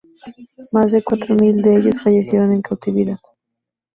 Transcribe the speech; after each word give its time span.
Más 0.71 0.89
de 0.91 1.03
cuatro 1.03 1.35
mil 1.35 1.61
de 1.61 1.75
ellos 1.75 2.01
fallecieron 2.01 2.51
en 2.53 2.63
cautividad. 2.63 3.19